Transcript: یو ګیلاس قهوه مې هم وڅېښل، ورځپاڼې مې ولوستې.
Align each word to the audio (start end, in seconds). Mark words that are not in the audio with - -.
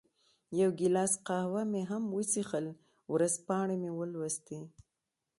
یو 0.59 0.69
ګیلاس 0.79 1.13
قهوه 1.27 1.63
مې 1.71 1.81
هم 1.91 2.03
وڅېښل، 2.15 2.65
ورځپاڼې 3.13 3.75
مې 3.81 3.91
ولوستې. 3.97 4.59